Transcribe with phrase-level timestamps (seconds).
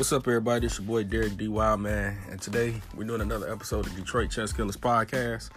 [0.00, 0.64] What's up, everybody?
[0.64, 1.46] It's your boy Derek D.
[1.46, 5.50] Wild Man, and today we're doing another episode of Detroit Chess Killers podcast.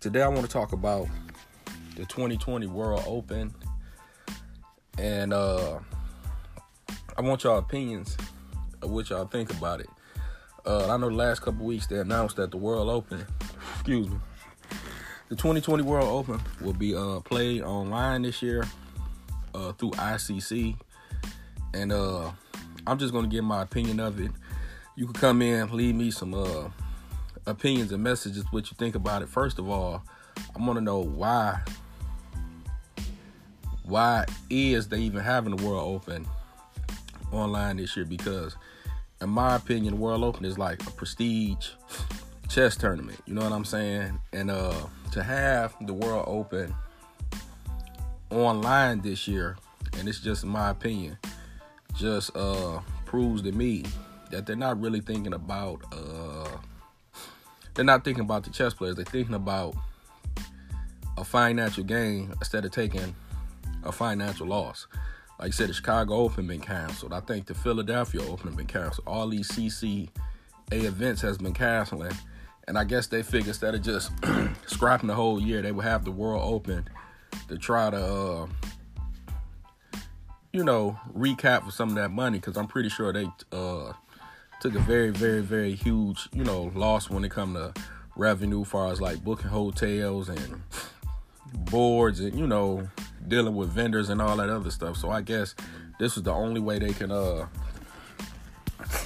[0.00, 1.08] Today, I want to talk about
[1.96, 3.54] the 2020 World Open,
[4.96, 5.78] and uh,
[7.18, 8.16] I want y'all opinions
[8.80, 9.90] of what y'all think about it.
[10.64, 13.26] Uh, I know the last couple weeks they announced that the World Open,
[13.74, 14.16] excuse me,
[15.28, 18.64] the 2020 World Open will be uh, played online this year
[19.54, 20.78] uh, through ICC,
[21.74, 22.30] and uh,
[22.86, 24.30] I'm just gonna give my opinion of it.
[24.96, 26.68] You can come in, leave me some uh,
[27.46, 29.28] opinions and messages, what you think about it.
[29.28, 30.02] First of all,
[30.36, 31.60] I want to know why.
[33.84, 36.26] Why is they even having the World Open
[37.32, 38.06] online this year?
[38.06, 38.56] Because,
[39.20, 41.70] in my opinion, the World Open is like a prestige
[42.48, 43.18] chess tournament.
[43.26, 44.18] You know what I'm saying?
[44.32, 44.74] And uh,
[45.12, 46.74] to have the World Open
[48.30, 49.56] online this year,
[49.98, 51.18] and it's just my opinion
[51.94, 53.84] just uh, proves to me
[54.30, 56.48] that they're not really thinking about uh,
[57.74, 58.96] they're not thinking about the chess players.
[58.96, 59.74] They're thinking about
[61.16, 63.14] a financial gain instead of taking
[63.84, 64.86] a financial loss.
[65.38, 67.12] Like I said, the Chicago Open been canceled.
[67.12, 69.06] I think the Philadelphia Open been canceled.
[69.06, 70.08] All these CCA
[70.70, 72.12] events has been canceling.
[72.68, 74.12] And I guess they figure instead of just
[74.66, 76.88] scrapping the whole year, they would have the World Open
[77.48, 78.46] to try to uh,
[80.52, 83.92] you know, recap for some of that money because I'm pretty sure they uh,
[84.60, 87.72] took a very, very, very huge, you know, loss when it come to
[88.16, 90.62] revenue, far as like booking hotels and
[91.54, 92.88] boards and you know
[93.28, 94.96] dealing with vendors and all that other stuff.
[94.96, 95.54] So I guess
[95.98, 97.46] this is the only way they can, uh,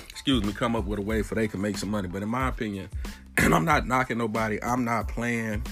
[0.09, 2.09] excuse me, come up with a way for they can make some money.
[2.09, 2.89] But in my opinion,
[3.39, 5.63] and I'm not knocking nobody, I'm not playing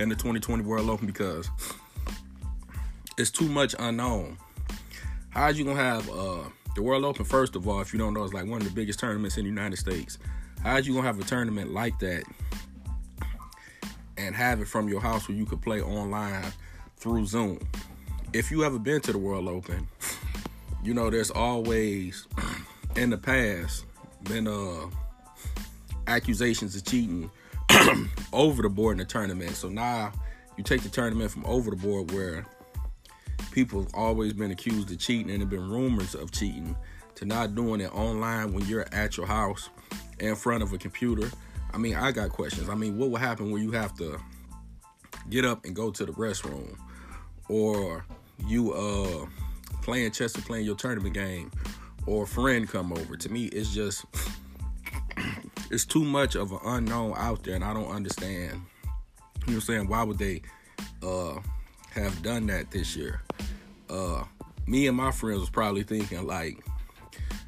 [0.00, 1.50] in the 2020 World Open because
[3.18, 4.38] it's too much unknown
[5.30, 7.24] How's you gonna have uh, the World Open?
[7.24, 9.44] First of all, if you don't know, it's like one of the biggest tournaments in
[9.44, 10.18] the United States.
[10.62, 12.24] How's you gonna have a tournament like that
[14.16, 16.52] and have it from your house where you could play online
[16.96, 17.60] through Zoom?
[18.32, 19.86] If you ever been to the World Open,
[20.82, 22.26] you know there's always
[22.96, 23.84] in the past
[24.24, 24.86] been uh,
[26.06, 27.30] accusations of cheating
[28.32, 29.52] over the board in the tournament.
[29.52, 30.12] So now
[30.56, 32.46] you take the tournament from over the board where
[33.58, 36.76] people have always been accused of cheating and have been rumors of cheating
[37.16, 39.68] to not doing it online when you're at your house
[40.20, 41.28] in front of a computer.
[41.74, 42.68] I mean, I got questions.
[42.68, 44.16] I mean, what will happen when you have to
[45.28, 46.76] get up and go to the restroom
[47.48, 48.06] or
[48.46, 49.26] you uh
[49.82, 51.50] playing chess or playing your tournament game
[52.06, 53.16] or a friend come over?
[53.16, 54.04] To me, it's just
[55.72, 58.52] it's too much of an unknown out there and I don't understand.
[58.52, 58.94] You know
[59.46, 59.88] what I'm saying?
[59.88, 60.42] Why would they
[61.02, 61.40] uh
[61.92, 63.22] have done that this year.
[63.88, 64.24] Uh,
[64.66, 66.62] me and my friends was probably thinking like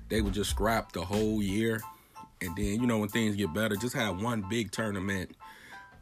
[0.09, 1.81] they would just scrap the whole year,
[2.41, 5.37] and then you know when things get better, just have one big tournament.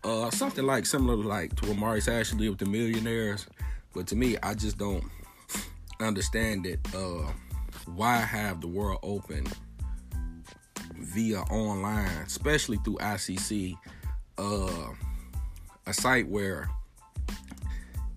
[0.05, 3.47] Uh, something like similar like to what Maurice Ashley did with the Millionaires,
[3.95, 5.05] but to me, I just don't
[6.01, 6.81] understand it.
[6.95, 7.33] Uh,
[7.95, 9.47] why have the world open
[10.97, 13.77] via online, especially through ICC,
[14.39, 14.87] uh,
[15.87, 16.69] a site where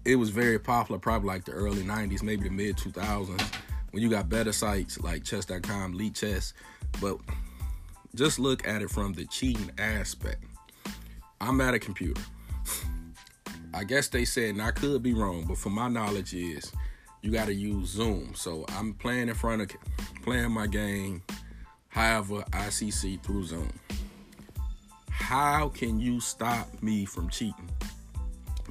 [0.05, 3.55] it was very popular probably like the early 90s maybe the mid 2000s
[3.91, 6.53] when you got better sites like chess.com Lichess
[6.99, 7.17] but
[8.15, 10.43] just look at it from the cheating aspect.
[11.39, 12.21] I'm at a computer.
[13.73, 16.71] I guess they said and i could be wrong but from my knowledge is
[17.21, 18.33] you got to use zoom.
[18.35, 19.71] So i'm playing in front of
[20.23, 21.23] playing my game
[21.89, 23.71] however icc through zoom.
[25.09, 27.69] How can you stop me from cheating?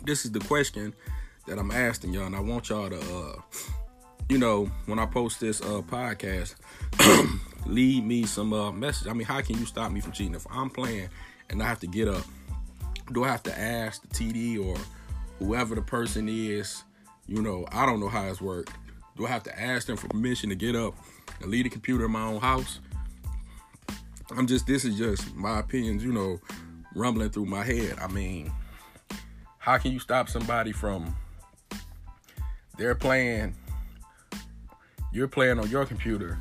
[0.04, 0.92] This is the question
[1.46, 3.40] that I'm asking y'all, and I want y'all to, uh,
[4.28, 6.54] you know, when I post this uh, podcast,
[7.66, 9.08] leave me some uh, message.
[9.08, 11.08] I mean, how can you stop me from cheating if I'm playing
[11.48, 12.24] and I have to get up?
[13.12, 14.76] Do I have to ask the TD or
[15.38, 16.84] whoever the person is?
[17.26, 18.72] You know, I don't know how it's worked.
[19.16, 20.94] Do I have to ask them for permission to get up
[21.40, 22.80] and leave the computer in my own house?
[24.36, 26.40] I'm just, this is just my opinions, you know,
[26.94, 27.98] rumbling through my head.
[27.98, 28.52] I mean,
[29.58, 31.16] how can you stop somebody from
[32.80, 33.54] they're playing,
[35.12, 36.38] you're playing on your computer,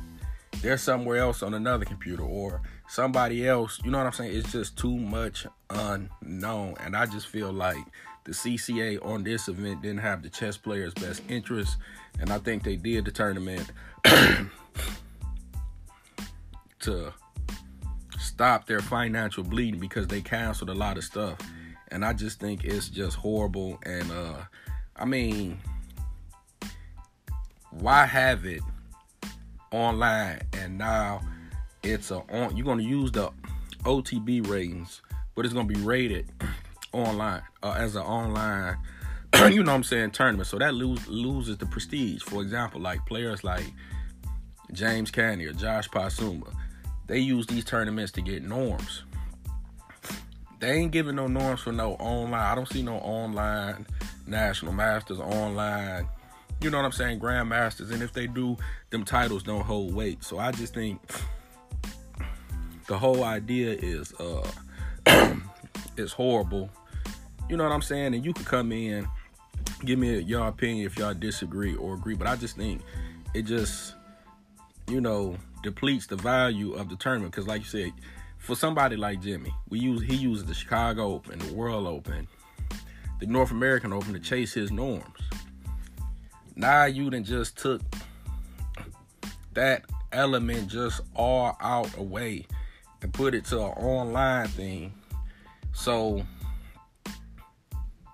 [0.62, 3.78] they're somewhere else on another computer, or somebody else.
[3.84, 4.34] You know what I'm saying?
[4.34, 6.76] It's just too much unknown.
[6.80, 7.76] And I just feel like
[8.24, 11.76] the CCA on this event didn't have the chess players' best interest.
[12.18, 13.70] And I think they did the tournament
[16.80, 17.12] to
[18.18, 21.38] stop their financial bleeding because they canceled a lot of stuff.
[21.88, 23.78] And I just think it's just horrible.
[23.84, 24.36] And uh
[24.96, 25.58] I mean,
[27.70, 28.62] why have it
[29.72, 31.20] online and now
[31.82, 33.30] it's a on you're gonna use the
[33.84, 35.00] OTB ratings,
[35.34, 36.26] but it's gonna be rated
[36.92, 38.76] online uh, as an online
[39.50, 40.48] you know what I'm saying tournament.
[40.48, 42.22] So that lose, loses the prestige.
[42.22, 43.64] For example, like players like
[44.72, 46.52] James Canty or Josh Pasuma,
[47.06, 49.04] they use these tournaments to get norms.
[50.58, 52.40] They ain't giving no norms for no online.
[52.40, 53.86] I don't see no online
[54.26, 56.06] national masters, online,
[56.60, 57.90] you know what I'm saying, grandmasters.
[57.90, 58.56] And if they do,
[58.90, 60.22] them titles don't hold weight.
[60.22, 61.00] So I just think
[62.86, 64.50] the whole idea is uh
[65.96, 66.70] is horrible.
[67.48, 68.14] You know what I'm saying?
[68.14, 69.08] And you could come in,
[69.84, 72.14] give me your opinion if y'all disagree or agree.
[72.14, 72.82] But I just think
[73.34, 73.94] it just,
[74.86, 77.32] you know, depletes the value of the tournament.
[77.32, 77.92] Because like you said,
[78.38, 82.28] for somebody like Jimmy, we use he uses the Chicago Open, the World Open,
[83.18, 85.04] the North American Open to chase his norms.
[86.60, 87.80] Now you done just took
[89.54, 92.46] that element just all out away
[93.00, 94.92] and put it to an online thing.
[95.72, 96.22] So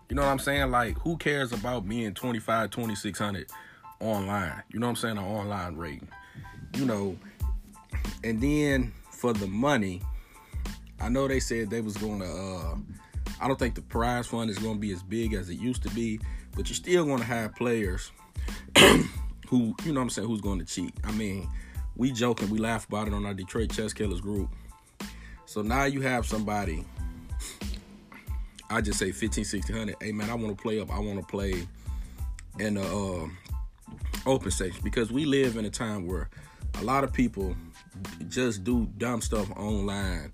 [0.08, 0.70] you know what I'm saying?
[0.70, 3.50] Like, who cares about being 25, 2600
[3.98, 4.62] online?
[4.72, 5.19] You know what I'm saying?
[5.19, 6.08] An online rating.
[6.76, 7.16] You know,
[8.22, 10.02] and then for the money,
[11.00, 12.26] I know they said they was going to.
[12.26, 12.76] Uh,
[13.40, 15.82] I don't think the prize fund is going to be as big as it used
[15.82, 16.20] to be,
[16.54, 18.12] but you're still going to have players
[19.48, 20.94] who, you know, what I'm saying, who's going to cheat.
[21.04, 21.48] I mean,
[21.96, 24.50] we joke and we laugh about it on our Detroit Chess Killers group.
[25.46, 26.84] So now you have somebody.
[28.68, 29.96] I just say 15, 1600.
[30.00, 30.92] Hey man, I want to play up.
[30.92, 31.66] I want to play
[32.58, 33.28] in the uh,
[34.28, 36.28] open section because we live in a time where
[36.80, 37.56] a lot of people
[38.28, 40.32] just do dumb stuff online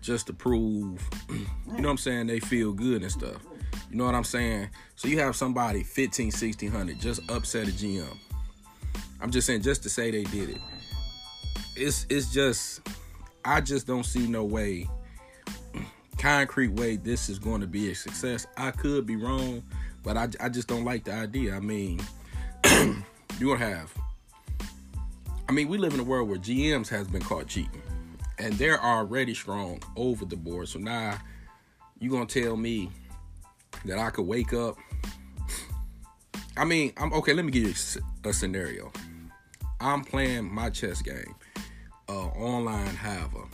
[0.00, 1.36] just to prove, you
[1.68, 3.42] know what I'm saying, they feel good and stuff.
[3.92, 4.70] You know what I'm saying?
[4.96, 8.16] So you have somebody 15, 1600 just upset a GM.
[9.20, 10.58] I'm just saying just to say they did it.
[11.76, 12.80] It's it's just
[13.44, 14.88] I just don't see no way
[16.16, 18.46] concrete way this is going to be a success.
[18.56, 19.62] I could be wrong,
[20.02, 21.54] but I, I just don't like the idea.
[21.54, 22.00] I mean,
[22.64, 23.92] you're going to have
[25.50, 27.82] I mean, we live in a world where GMs has been caught cheating,
[28.38, 30.68] and they're already strong over the board.
[30.68, 31.18] So now
[31.98, 32.90] you're gonna tell me
[33.84, 34.76] that I could wake up?
[36.56, 37.32] I mean, I'm okay.
[37.32, 38.92] Let me give you a scenario.
[39.80, 41.34] I'm playing my chess game,
[42.08, 42.94] uh, online.
[42.94, 43.44] However,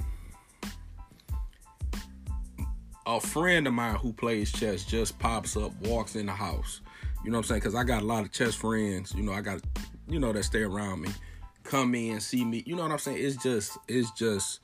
[3.06, 6.80] a friend of mine who plays chess just pops up, walks in the house.
[7.24, 7.60] You know what I'm saying?
[7.60, 9.14] Because I got a lot of chess friends.
[9.14, 9.60] You know, I got
[10.08, 11.10] you know that stay around me
[11.68, 12.62] come in see me.
[12.66, 13.18] You know what I'm saying?
[13.20, 14.60] It's just it's just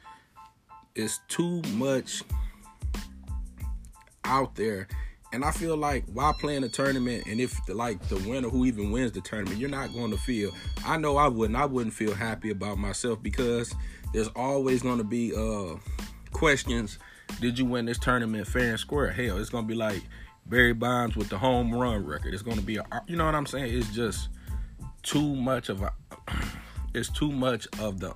[0.95, 2.23] it's too much
[4.25, 4.89] out there.
[5.35, 8.93] And I feel like while playing a tournament, and if like the winner who even
[8.93, 10.53] wins the tournament, you're not going to feel.
[10.87, 11.59] I know I wouldn't.
[11.59, 13.75] I wouldn't feel happy about myself because
[14.13, 15.75] there's always going to be uh
[16.31, 17.01] questions.
[17.41, 19.11] Did you win this tournament fair and square?
[19.11, 20.03] Hell, it's going to be like
[20.47, 22.33] Barry Bonds with the home run record.
[22.33, 22.85] It's going to be a.
[23.09, 23.77] You know what I'm saying?
[23.77, 24.29] It's just
[25.03, 25.93] too much of a
[26.95, 28.13] it's too much of the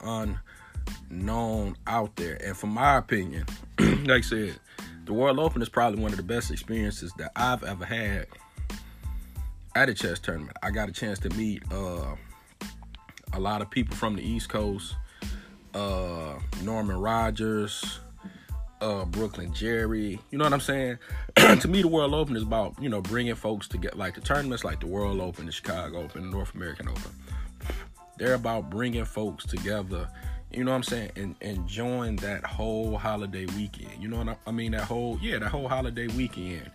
[1.10, 2.38] unknown out there.
[2.44, 3.44] And from my opinion,
[3.80, 4.60] like I said,
[5.08, 8.26] the World Open is probably one of the best experiences that I've ever had
[9.74, 10.54] at a chess tournament.
[10.62, 12.14] I got a chance to meet uh,
[13.32, 14.94] a lot of people from the East Coast,
[15.72, 18.00] uh, Norman Rogers,
[18.82, 20.20] uh, Brooklyn Jerry.
[20.30, 20.98] You know what I'm saying?
[21.36, 24.20] to me, the World Open is about you know bringing folks to get like the
[24.20, 27.12] tournaments, like the World Open, the Chicago Open, the North American Open.
[28.18, 30.10] They're about bringing folks together.
[30.50, 31.10] You know what I'm saying?
[31.16, 33.92] And enjoying that whole holiday weekend.
[34.00, 34.72] You know what I mean?
[34.72, 36.70] That whole yeah, that whole holiday weekend.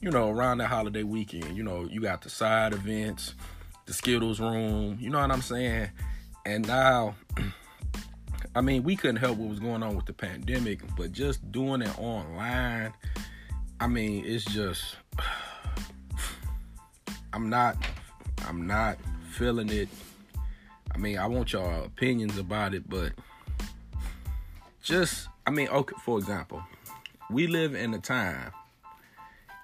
[0.00, 3.34] You know, around that holiday weekend, you know, you got the side events,
[3.84, 4.96] the Skittles room.
[4.98, 5.90] You know what I'm saying?
[6.46, 7.14] And now,
[8.54, 11.82] I mean, we couldn't help what was going on with the pandemic, but just doing
[11.82, 12.94] it online,
[13.78, 14.96] I mean, it's just
[17.34, 17.76] I'm not
[18.48, 18.96] I'm not
[19.30, 19.88] feeling it
[20.92, 23.12] I mean, I want y'all opinions about it, but
[24.82, 26.62] just, I mean, okay, for example,
[27.30, 28.50] we live in a time,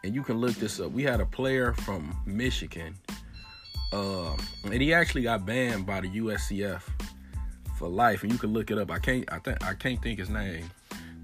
[0.04, 0.92] and you can look this up.
[0.92, 2.97] We had a player from Michigan,
[3.92, 6.83] uh, and he actually got banned by the USCF
[7.76, 8.90] for life, and you can look it up.
[8.90, 10.71] I can't, I think, I can't think his name,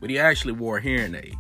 [0.01, 1.37] but he actually wore a hearing aid,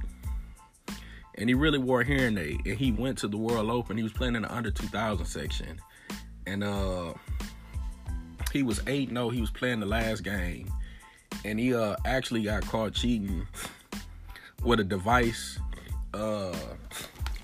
[1.34, 3.96] and he really wore a hearing aid, and he went to the World Open.
[3.96, 5.80] He was playing in the under 2000 section,
[6.46, 7.14] and uh
[8.52, 9.30] he was 8 0.
[9.30, 10.70] He was playing the last game.
[11.44, 13.46] And he uh actually got caught cheating
[14.62, 15.58] with a device.
[16.14, 16.54] Uh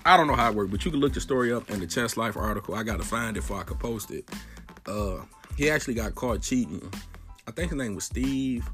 [0.05, 1.87] I don't know how it worked, but you can look the story up in the
[1.87, 2.75] Chess Life article.
[2.75, 4.29] I gotta find it before I can post it.
[4.85, 5.17] Uh
[5.57, 6.91] he actually got caught cheating.
[7.47, 8.69] I think his name was Steve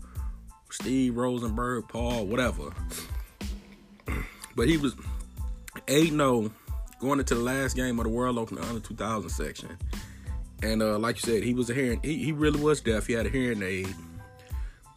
[0.70, 2.74] Steve Rosenberg, Paul, whatever.
[4.56, 4.96] But he was
[5.90, 6.50] 8 0
[7.02, 9.78] going into the last game of the World Open under 2000 section.
[10.66, 13.06] And uh, like you said, he was a hearing, he, he really was deaf.
[13.06, 13.94] He had a hearing aid.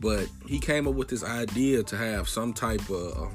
[0.01, 3.35] But he came up with this idea to have some type of,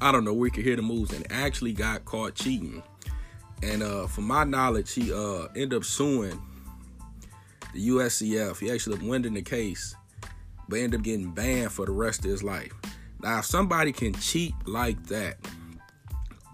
[0.00, 2.82] I don't know, where he could hear the moves and actually got caught cheating.
[3.62, 6.42] And uh, from my knowledge, he uh, ended up suing
[7.72, 8.58] the USCF.
[8.58, 9.94] He actually winning the case,
[10.68, 12.72] but ended up getting banned for the rest of his life.
[13.22, 15.36] Now, if somebody can cheat like that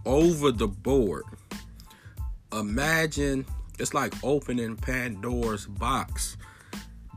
[0.05, 1.25] over the board,
[2.53, 3.47] imagine
[3.79, 6.37] it's like opening Pandora's box,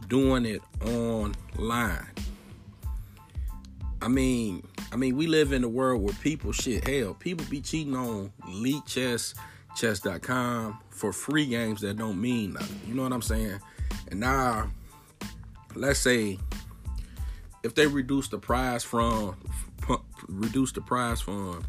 [0.08, 2.08] doing it online.
[4.02, 7.14] I mean, I mean, we live in a world where people shit hell.
[7.14, 9.34] People be cheating on Lichess,
[9.76, 12.80] Chess.com for free games that don't mean nothing.
[12.88, 13.60] You know what I'm saying?
[14.10, 14.70] And now,
[15.76, 16.40] let's say
[17.64, 19.36] if they reduce the price from
[20.28, 21.64] reduce the price from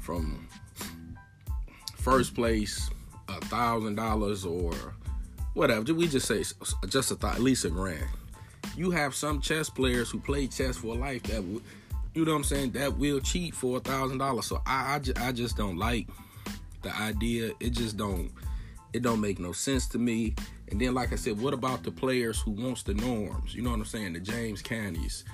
[0.00, 0.48] from
[1.96, 2.90] first place
[3.28, 4.72] a thousand dollars or
[5.54, 6.42] whatever we just say
[6.88, 8.06] just a th- at least a grand
[8.76, 11.62] you have some chess players who play chess for life that w-
[12.14, 15.28] you know what i'm saying that will cheat for a thousand dollars so I, I,
[15.28, 16.08] I just don't like
[16.82, 18.30] the idea it just don't
[18.92, 20.34] it don't make no sense to me
[20.70, 23.54] and then, like I said, what about the players who wants the norms?
[23.54, 24.14] You know what I'm saying?
[24.14, 25.24] The James Cantys,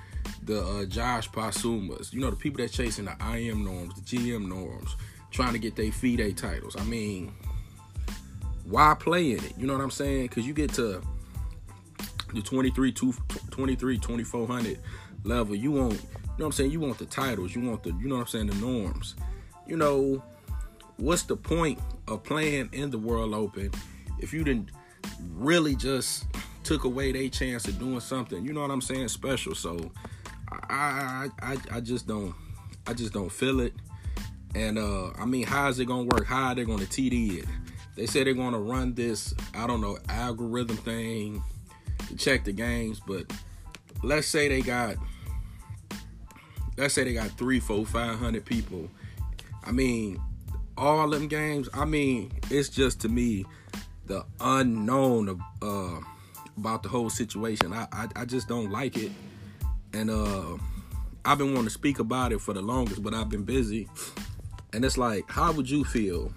[0.42, 4.48] the uh, Josh Pasumas, you know, the people that chasing the IM norms, the GM
[4.48, 4.96] norms,
[5.30, 6.76] trying to get their FIDE titles.
[6.76, 7.32] I mean,
[8.70, 9.52] why play in it?
[9.58, 10.22] You know what I'm saying?
[10.22, 11.02] Because you get to
[12.32, 14.78] the 23, 23, 2400
[15.24, 16.04] level, you want, you know
[16.36, 16.70] what I'm saying?
[16.70, 19.16] You want the titles, you want the, you know what I'm saying, the norms.
[19.66, 20.22] You know,
[20.96, 23.70] what's the point of playing in the World Open
[24.18, 24.70] if you didn't
[25.34, 26.24] really just
[26.62, 28.44] took away their chance of doing something.
[28.44, 29.08] You know what I'm saying?
[29.08, 29.54] Special.
[29.54, 29.90] So
[30.50, 32.34] I I I, just don't
[32.86, 33.72] I just don't feel it.
[34.54, 36.26] And uh I mean, how is it gonna work?
[36.26, 37.46] How are they gonna TD it?
[37.96, 41.42] They say they're gonna run this, I don't know, algorithm thing
[42.08, 43.30] to check the games, but
[44.02, 44.96] let's say they got
[46.76, 48.88] let's say they got three, four, five hundred people.
[49.64, 50.20] I mean,
[50.78, 53.44] all them games, I mean, it's just to me
[54.06, 56.00] the unknown of, uh,
[56.56, 57.72] about the whole situation.
[57.72, 59.12] I, I, I just don't like it,
[59.92, 60.56] and uh,
[61.24, 63.88] I've been wanting to speak about it for the longest, but I've been busy.
[64.72, 66.32] And it's like, how would you feel?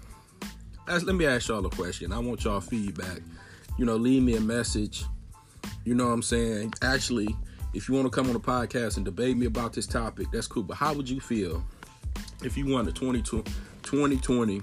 [0.86, 2.12] Let me ask y'all a question.
[2.12, 3.20] I want y'all feedback.
[3.78, 5.04] You know, leave me a message.
[5.84, 6.74] You know what I'm saying?
[6.82, 7.34] Actually,
[7.72, 10.46] if you want to come on the podcast and debate me about this topic, that's
[10.46, 10.62] cool.
[10.62, 11.64] But how would you feel
[12.42, 14.62] if you won the 2020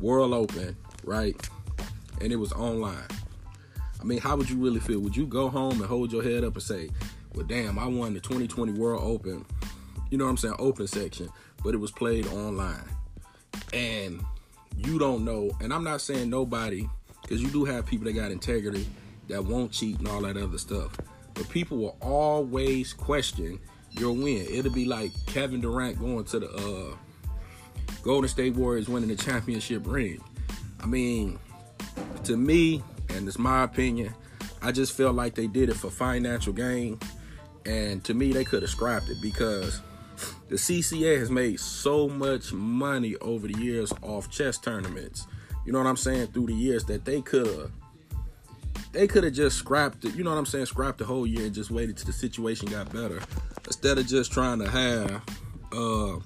[0.00, 1.36] World Open, right?
[2.20, 3.06] and it was online.
[4.00, 5.00] I mean, how would you really feel?
[5.00, 6.90] Would you go home and hold your head up and say,
[7.34, 9.44] well, damn, I won the 2020 World Open,
[10.10, 11.28] you know what I'm saying, open section,
[11.62, 12.84] but it was played online.
[13.72, 14.24] And
[14.76, 16.88] you don't know, and I'm not saying nobody,
[17.22, 18.86] because you do have people that got integrity
[19.28, 20.96] that won't cheat and all that other stuff.
[21.34, 23.58] But people will always question
[23.90, 24.46] your win.
[24.50, 26.96] It'll be like Kevin Durant going to the uh,
[28.02, 30.22] Golden State Warriors winning the championship ring.
[30.80, 31.38] I mean,
[32.24, 34.14] to me, and it's my opinion,
[34.62, 36.98] I just felt like they did it for financial gain.
[37.64, 39.80] And to me, they could have scrapped it because
[40.48, 45.26] the CCA has made so much money over the years off chess tournaments.
[45.64, 46.28] You know what I'm saying?
[46.28, 47.70] Through the years that they could have
[48.92, 50.66] they could have just scrapped it, you know what I'm saying?
[50.66, 53.20] Scrapped the whole year and just waited till the situation got better.
[53.66, 55.22] Instead of just trying to have
[55.72, 56.18] uh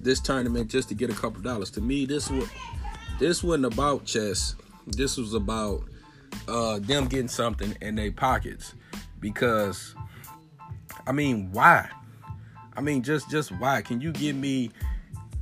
[0.00, 1.70] this tournament just to get a couple dollars.
[1.72, 2.48] To me, this was
[3.18, 4.54] this wasn't about chess.
[4.86, 5.84] This was about
[6.46, 8.74] uh, them getting something in their pockets
[9.20, 9.94] because
[11.06, 11.88] I mean, why?
[12.78, 13.82] I mean, just just why?
[13.82, 14.70] Can you give me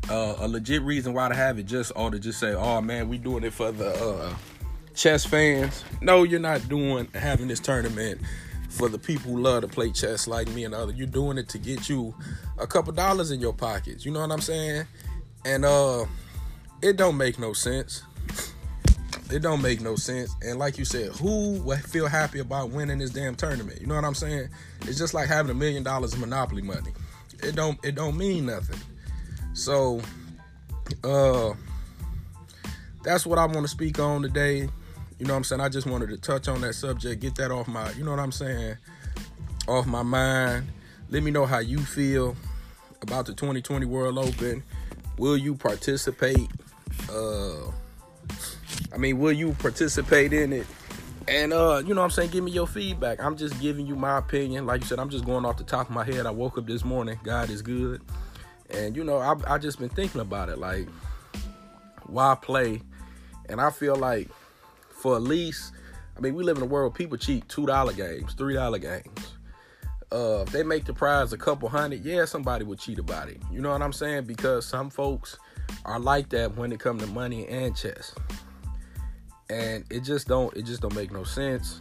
[0.08, 1.64] uh, a legit reason why to have it?
[1.64, 4.34] Just or to just say, oh man, we doing it for the uh,
[4.94, 5.84] chess fans?
[6.00, 8.22] No, you're not doing having this tournament
[8.70, 10.92] for the people who love to play chess like me and other.
[10.92, 12.14] You're doing it to get you
[12.56, 14.06] a couple dollars in your pockets.
[14.06, 14.86] You know what I'm saying?
[15.44, 16.06] And uh,
[16.80, 18.02] it don't make no sense.
[19.30, 20.34] It don't make no sense.
[20.40, 23.78] And like you said, who would feel happy about winning this damn tournament?
[23.78, 24.48] You know what I'm saying?
[24.82, 26.92] It's just like having a million dollars in monopoly money.
[27.42, 28.80] It don't it don't mean nothing.
[29.54, 30.00] So
[31.04, 31.52] uh
[33.02, 34.68] that's what I want to speak on today.
[35.18, 35.60] You know what I'm saying?
[35.60, 38.20] I just wanted to touch on that subject, get that off my, you know what
[38.20, 38.76] I'm saying?
[39.68, 40.68] Off my mind.
[41.08, 42.36] Let me know how you feel
[43.00, 44.62] about the 2020 World Open.
[45.18, 46.50] Will you participate?
[47.10, 47.70] Uh
[48.92, 50.66] I mean, will you participate in it?
[51.28, 52.30] And uh, you know what I'm saying?
[52.30, 53.22] Give me your feedback.
[53.22, 54.64] I'm just giving you my opinion.
[54.64, 56.24] Like you said, I'm just going off the top of my head.
[56.24, 57.18] I woke up this morning.
[57.24, 58.00] God is good.
[58.70, 60.58] And you know, I I just been thinking about it.
[60.58, 60.88] Like,
[62.04, 62.80] why play?
[63.48, 64.28] And I feel like
[64.90, 65.72] for at least,
[66.16, 69.32] I mean, we live in a world people cheat two dollar games, three dollar games.
[70.12, 73.42] Uh, if they make the prize a couple hundred, yeah, somebody would cheat about it.
[73.50, 74.24] You know what I'm saying?
[74.24, 75.36] Because some folks
[75.84, 78.14] are like that when it comes to money and chess
[79.50, 81.80] and it just don't it just don't make no sense.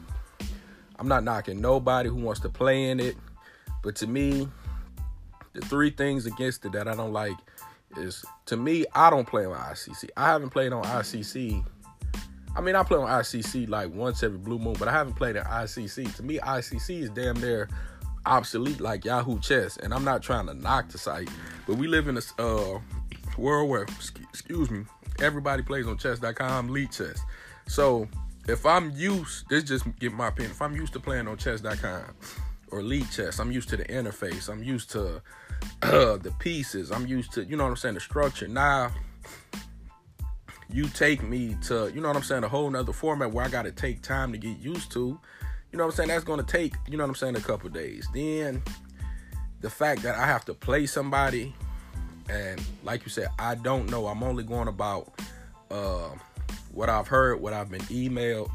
[0.97, 3.15] I'm not knocking nobody who wants to play in it,
[3.83, 4.47] but to me,
[5.53, 7.35] the three things against it that I don't like
[7.97, 10.09] is to me I don't play on ICC.
[10.15, 11.65] I haven't played on ICC.
[12.55, 15.35] I mean, I play on ICC like once every blue moon, but I haven't played
[15.35, 16.15] at ICC.
[16.15, 17.67] To me, ICC is damn near
[18.25, 21.29] obsolete like Yahoo Chess, and I'm not trying to knock the site,
[21.67, 22.79] but we live in a uh,
[23.37, 24.85] world where, excuse me,
[25.19, 27.19] everybody plays on chess.com, Lichess.
[27.67, 28.07] So
[28.47, 30.51] if I'm used, this just get my opinion.
[30.51, 32.03] If I'm used to playing on chess.com
[32.71, 34.49] or Lichess, I'm used to the interface.
[34.49, 35.21] I'm used to
[35.81, 36.91] uh, the pieces.
[36.91, 38.47] I'm used to, you know what I'm saying, the structure.
[38.47, 38.91] Now
[40.69, 43.49] you take me to, you know what I'm saying, a whole nother format where I
[43.49, 45.19] gotta take time to get used to.
[45.71, 46.09] You know what I'm saying?
[46.09, 48.07] That's gonna take, you know what I'm saying, a couple days.
[48.13, 48.61] Then
[49.61, 51.55] the fact that I have to play somebody
[52.29, 54.07] and like you said, I don't know.
[54.07, 55.13] I'm only going about
[55.71, 56.09] uh
[56.75, 58.51] what I've heard, what I've been emailed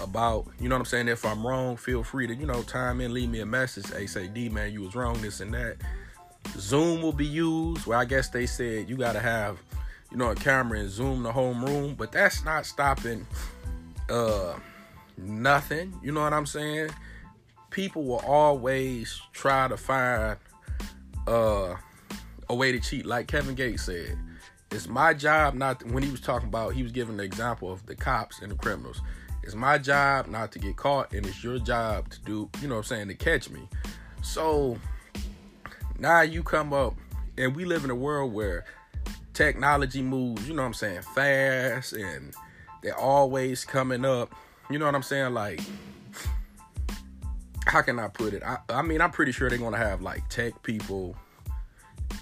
[0.00, 0.46] about.
[0.60, 1.08] You know what I'm saying?
[1.08, 3.90] If I'm wrong, feel free to, you know, time in, leave me a message.
[3.90, 5.76] Hey, say, D man, you was wrong, this and that.
[6.56, 7.84] Zoom will be used.
[7.86, 9.58] Where I guess they said you gotta have,
[10.10, 13.26] you know, a camera and zoom the home room, but that's not stopping
[14.08, 14.54] uh
[15.16, 15.98] nothing.
[16.02, 16.90] You know what I'm saying?
[17.70, 20.38] People will always try to find
[21.26, 21.74] uh
[22.48, 24.16] a way to cheat, like Kevin Gates said
[24.70, 27.72] it's my job not to, when he was talking about he was giving the example
[27.72, 29.00] of the cops and the criminals.
[29.42, 32.74] It's my job not to get caught and it's your job to do you know
[32.74, 33.60] what i'm saying to catch me.
[34.22, 34.78] So
[35.98, 36.96] now you come up
[37.38, 38.64] and we live in a world where
[39.32, 42.34] technology moves you know what i'm saying fast and
[42.82, 44.34] they're always coming up.
[44.70, 45.32] You know what i'm saying?
[45.32, 45.60] Like
[47.66, 48.42] how can i put it?
[48.42, 51.16] I, I mean i'm pretty sure they're gonna have like tech people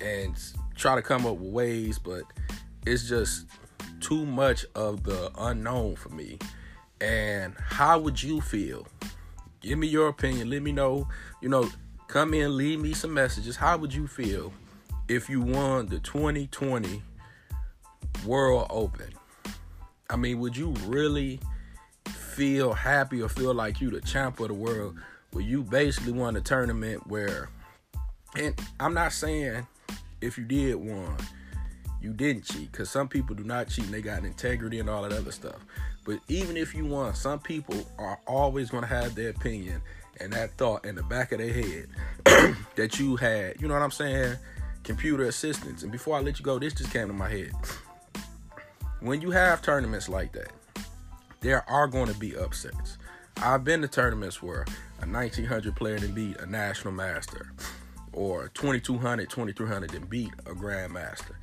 [0.01, 0.37] and
[0.77, 2.23] try to come up with ways, but
[2.87, 3.47] it's just
[4.01, 6.39] too much of the unknown for me.
[7.01, 8.87] And how would you feel?
[9.61, 10.51] Give me your opinion.
[10.51, 11.09] Let me know.
[11.41, 11.69] You know,
[12.09, 13.57] come in, leave me some messages.
[13.57, 14.53] How would you feel
[15.09, 17.03] if you won the 2020
[18.25, 19.13] World Open?
[20.09, 21.41] I mean, would you really
[22.37, 24.97] feel happy or feel like you the champ of the world
[25.33, 27.49] where you basically won a tournament where
[28.37, 29.67] and I'm not saying
[30.21, 31.17] if you did one,
[32.01, 32.71] you didn't cheat.
[32.73, 35.57] Because some people do not cheat and they got integrity and all that other stuff.
[36.05, 39.83] But even if you won, some people are always going to have their opinion
[40.21, 41.89] and that thought in the back of their head
[42.77, 44.37] that you had, you know what I'm saying?
[44.85, 45.83] Computer assistance.
[45.83, 47.53] And before I let you go, this just came to my head.
[49.01, 50.53] When you have tournaments like that,
[51.41, 52.99] there are going to be upsets.
[53.39, 54.65] I've been to tournaments where
[55.03, 57.53] a 1900 player can beat a national master
[58.17, 61.35] or 2200, 2300 and beat a grandmaster.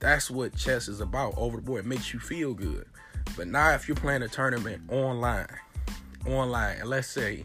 [0.00, 1.84] That's what chess is about over the board.
[1.84, 2.86] It makes you feel good.
[3.36, 5.46] But now if you're playing a tournament online,
[6.26, 7.44] online, and let's say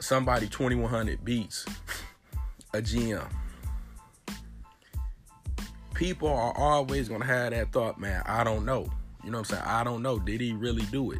[0.00, 1.64] somebody 2100 beats
[2.74, 3.28] a GM,
[5.94, 8.88] people are always gonna have that thought, man, I don't know.
[9.24, 9.66] You know what I'm saying?
[9.66, 10.18] I don't know.
[10.18, 11.18] Did he really do it?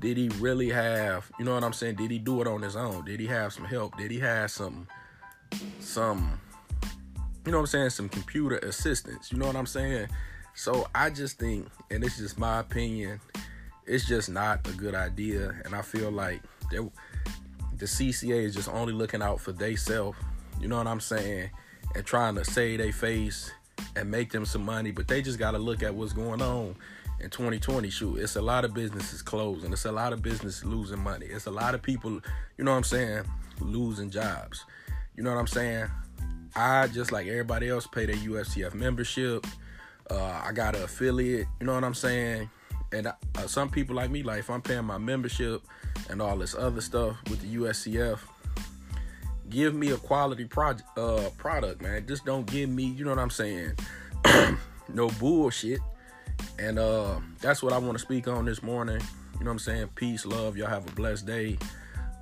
[0.00, 1.96] Did he really have, you know what I'm saying?
[1.96, 3.04] Did he do it on his own?
[3.04, 3.96] Did he have some help?
[3.98, 4.88] Did he have some
[5.80, 6.40] some
[7.44, 9.32] you know what I'm saying, some computer assistance.
[9.32, 10.08] You know what I'm saying?
[10.54, 13.20] So I just think, and this is just my opinion,
[13.86, 15.54] it's just not a good idea.
[15.64, 20.16] And I feel like the CCA is just only looking out for they self.
[20.60, 21.50] You know what I'm saying?
[21.94, 23.50] And trying to save their face
[23.96, 24.90] and make them some money.
[24.90, 26.76] But they just got to look at what's going on
[27.20, 27.88] in 2020.
[27.88, 29.72] Shoot, it's a lot of businesses closing.
[29.72, 31.26] It's a lot of business losing money.
[31.26, 32.20] It's a lot of people,
[32.58, 33.24] you know what I'm saying,
[33.60, 34.64] losing jobs.
[35.16, 35.88] You know what I'm saying?
[36.54, 39.46] I just like everybody else pay their USCF membership.
[40.10, 41.46] Uh, I got an affiliate.
[41.60, 42.50] You know what I'm saying?
[42.92, 43.12] And uh,
[43.46, 45.62] some people like me, like if I'm paying my membership
[46.08, 48.18] and all this other stuff with the USCF,
[49.48, 52.06] give me a quality project uh, product, man.
[52.06, 53.74] Just don't give me, you know what I'm saying?
[54.88, 55.80] no bullshit.
[56.58, 59.00] And uh, that's what I want to speak on this morning.
[59.34, 59.88] You know what I'm saying?
[59.94, 60.56] Peace, love.
[60.56, 61.58] Y'all have a blessed day.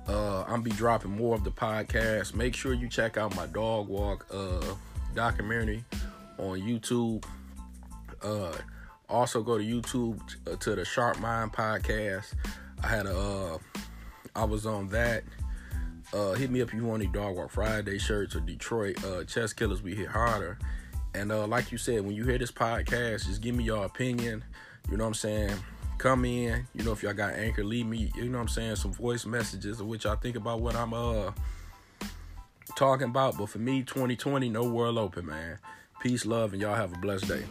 [0.09, 2.33] Uh, I'm be dropping more of the podcast.
[2.33, 4.73] Make sure you check out my dog walk uh,
[5.13, 5.83] documentary
[6.39, 7.23] on YouTube.
[8.23, 8.51] Uh,
[9.07, 10.19] also go to YouTube
[10.51, 12.33] uh, to the Sharp Mind podcast.
[12.83, 13.57] I had a uh,
[14.35, 15.23] I was on that.
[16.11, 19.23] Uh, hit me up if you want any Dog Walk Friday shirts or Detroit uh,
[19.25, 19.83] Chess Killers.
[19.83, 20.57] We hit harder.
[21.13, 24.43] And uh, like you said, when you hear this podcast, just give me your opinion.
[24.89, 25.57] You know what I'm saying?
[25.99, 26.65] Come in.
[26.73, 29.25] You know, if y'all got anchor, leave me, you know what I'm saying, some voice
[29.25, 31.31] messages of which I think about what I'm uh
[32.77, 33.37] talking about.
[33.37, 35.59] But for me, 2020, no world open, man.
[35.99, 37.43] Peace, love, and y'all have a blessed day.